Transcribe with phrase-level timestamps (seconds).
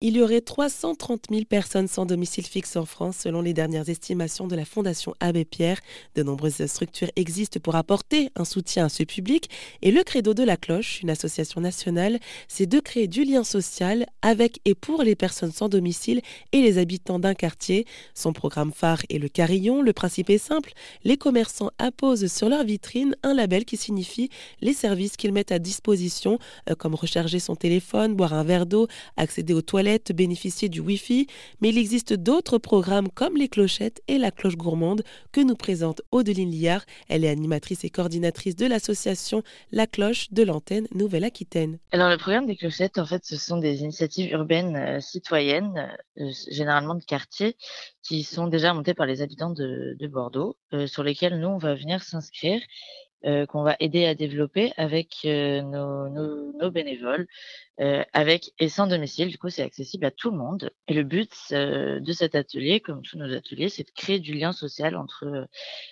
[0.00, 4.46] Il y aurait 330 000 personnes sans domicile fixe en France selon les dernières estimations
[4.46, 5.80] de la Fondation Abbé Pierre.
[6.14, 9.50] De nombreuses structures existent pour apporter un soutien à ce public
[9.82, 14.06] et le Credo de la Cloche, une association nationale, c'est de créer du lien social
[14.22, 16.20] avec et pour les personnes sans domicile
[16.52, 17.84] et les habitants d'un quartier.
[18.14, 19.82] Son programme phare est le carillon.
[19.82, 24.30] Le principe est simple, les commerçants apposent sur leur vitrine un label qui signifie
[24.60, 26.38] les services qu'ils mettent à disposition
[26.70, 28.86] euh, comme recharger son téléphone, boire un verre d'eau,
[29.16, 31.26] accéder aux toilettes bénéficier du Wi-Fi,
[31.60, 36.02] mais il existe d'autres programmes comme les clochettes et la cloche gourmande que nous présente
[36.12, 36.84] Audeline Liard.
[37.08, 41.78] Elle est animatrice et coordinatrice de l'association La Cloche de l'antenne Nouvelle-Aquitaine.
[41.92, 46.30] Alors le programme des clochettes, en fait, ce sont des initiatives urbaines euh, citoyennes, euh,
[46.50, 47.56] généralement de quartier,
[48.02, 51.74] qui sont déjà montées par les habitants de, Bordeaux, euh, sur lesquelles nous, on va
[51.74, 52.60] venir s'inscrire
[53.24, 57.26] euh, qu'on va aider à développer avec euh, nos, bénévoles,
[57.80, 59.26] euh, avec et sans domicile.
[59.28, 60.70] Du coup, c'est accessible à tout le monde.
[60.86, 64.52] Et le but de cet atelier, comme tous nos ateliers, c'est de créer du lien
[64.52, 65.48] social entre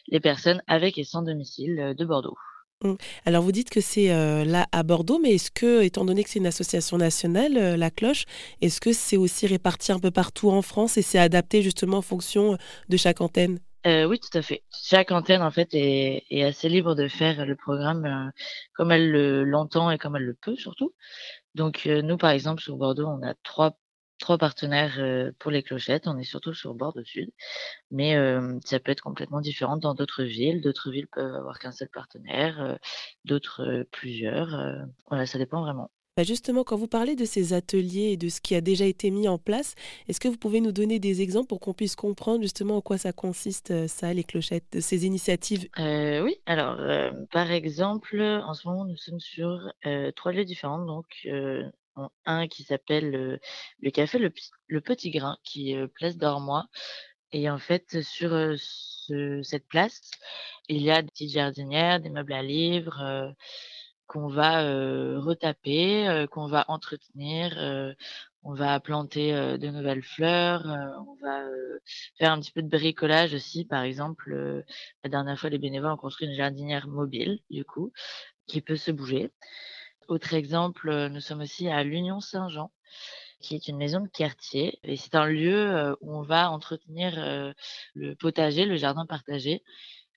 [0.06, 2.37] les personnes avec et sans domicile de Bordeaux.
[2.84, 2.95] Mmh.
[3.25, 4.09] Alors vous dites que c'est
[4.45, 8.25] là à Bordeaux, mais est-ce que, étant donné que c'est une association nationale, la cloche,
[8.61, 12.03] est-ce que c'est aussi réparti un peu partout en France et c'est adapté justement en
[12.03, 12.56] fonction
[12.89, 13.59] de chaque antenne?
[13.87, 14.65] Euh, oui, tout à fait.
[14.73, 18.31] Chaque antenne, en fait, est, assez libre de faire le programme euh,
[18.75, 19.11] comme elle
[19.43, 20.95] l'entend et comme elle le peut, surtout.
[21.55, 23.78] Donc, euh, nous, par exemple, sur Bordeaux, on a trois,
[24.19, 26.09] trois partenaires pour les clochettes.
[26.09, 27.31] On est surtout sur Bordeaux Sud.
[27.91, 28.17] Mais
[28.65, 30.62] ça peut être complètement différent dans d'autres villes.
[30.62, 32.78] D'autres villes peuvent avoir qu'un seul partenaire,
[33.25, 34.50] d'autres plusieurs.
[35.09, 35.91] voilà, ça dépend vraiment.
[36.17, 39.11] Bah, justement, quand vous parlez de ces ateliers et de ce qui a déjà été
[39.11, 39.75] mis en place,
[40.09, 42.97] est-ce que vous pouvez nous donner des exemples pour qu'on puisse comprendre justement en quoi
[42.97, 45.69] ça consiste, euh, ça, les clochettes, de ces initiatives?
[45.78, 49.70] Euh, Oui, alors euh, par exemple, en ce moment, nous sommes sur
[50.14, 50.78] trois lieux différents.
[50.78, 51.28] Donc,
[52.25, 53.39] un qui s'appelle
[53.81, 56.64] le café le, Petit Grain, qui est place d'Ormois.
[57.33, 60.00] Et en fait, sur cette place,
[60.70, 63.34] il y a des petites jardinières, des meubles à livres
[64.06, 64.62] qu'on va
[65.19, 67.94] retaper, qu'on va entretenir,
[68.43, 71.43] on va planter de nouvelles fleurs, on va
[72.19, 73.65] faire un petit peu de bricolage aussi.
[73.65, 74.65] Par exemple,
[75.03, 77.93] la dernière fois, les bénévoles ont construit une jardinière mobile, du coup,
[78.47, 79.33] qui peut se bouger.
[80.09, 82.71] Autre exemple, nous sommes aussi à l'Union Saint-Jean,
[83.41, 84.78] qui est une maison de quartier.
[84.84, 87.55] Et c'est un lieu où on va entretenir
[87.95, 89.65] le potager, le jardin partagé,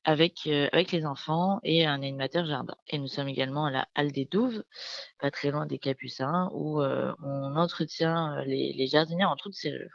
[0.04, 2.76] avec, avec les enfants et un animateur jardin.
[2.88, 4.64] Et nous sommes également à la Halle des Douves,
[5.20, 9.92] pas très loin des Capucins, où on entretient les, jardinières en toute serrure.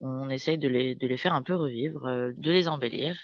[0.00, 3.16] On essaye de les, de les faire un peu revivre, de les embellir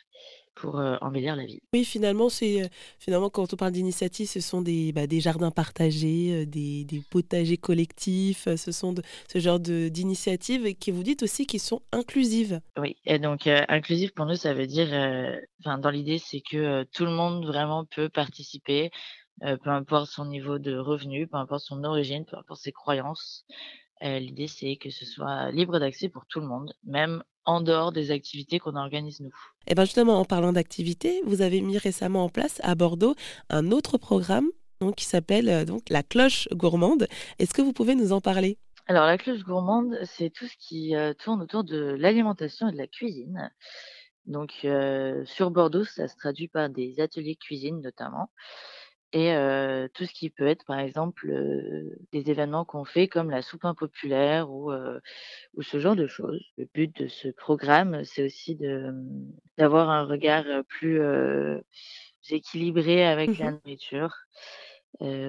[0.55, 1.61] pour embellir la ville.
[1.73, 6.47] Oui, finalement, c'est finalement quand on parle d'initiative, ce sont des, bah, des jardins partagés,
[6.47, 11.59] des, des, potagers collectifs, ce sont de, ce genre d'initiatives qui vous dites aussi qui
[11.59, 12.61] sont inclusives.
[12.77, 14.89] Oui, et donc inclusive pour nous, ça veut dire,
[15.61, 18.91] enfin dans l'idée, c'est que tout le monde vraiment peut participer,
[19.41, 23.45] peu importe son niveau de revenu, peu importe son origine, peu importe ses croyances.
[24.01, 28.11] L'idée, c'est que ce soit libre d'accès pour tout le monde, même en dehors des
[28.11, 29.29] activités qu'on organise nous.
[29.67, 33.15] Et eh bien justement, en parlant d'activités, vous avez mis récemment en place à Bordeaux
[33.49, 34.49] un autre programme
[34.81, 37.07] donc, qui s'appelle euh, donc la cloche gourmande.
[37.39, 38.59] Est-ce que vous pouvez nous en parler?
[38.87, 42.79] Alors la cloche gourmande, c'est tout ce qui euh, tourne autour de l'alimentation et de
[42.79, 43.51] la cuisine.
[44.27, 48.31] Donc euh, sur Bordeaux, ça se traduit par des ateliers cuisine notamment
[49.13, 49.35] et
[49.95, 51.33] tout ce qui peut être, par exemple,
[52.13, 56.43] des événements qu'on fait comme la soupe impopulaire ou, ou ce genre de choses.
[56.57, 61.01] Le but de ce programme, c'est aussi mmh, d'avoir un regard plus
[62.31, 64.15] équilibré avec la mmh nourriture,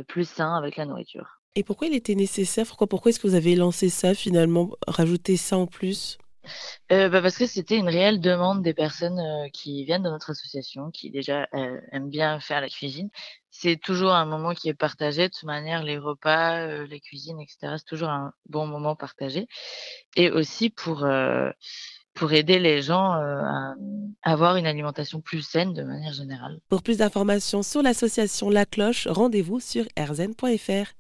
[0.08, 1.42] plus sain avec la nourriture.
[1.56, 2.66] Et pourquoi il était nécessaire?
[2.66, 4.72] Pourquoi, pourquoi est-ce que vous avez lancé ça finalement?
[4.88, 6.18] Rajouter ça en plus?
[6.90, 9.22] Bah, parce que c'était une réelle demande des personnes
[9.52, 11.48] qui viennent de notre association, qui déjà
[11.92, 13.10] aiment bien faire la cuisine.
[13.50, 15.28] C'est toujours un moment qui est partagé.
[15.28, 19.48] De toute manière, les repas, les cuisines, etc., c'est toujours un bon moment partagé.
[20.16, 21.06] Et aussi pour
[22.14, 23.74] pour aider les gens à
[24.22, 26.60] avoir une alimentation plus saine de manière générale.
[26.70, 30.94] Pour plus d'informations sur l'association La Cloche, rendez-vous sur rzn.fr.